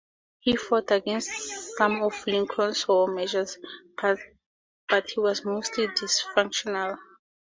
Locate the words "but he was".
4.01-5.45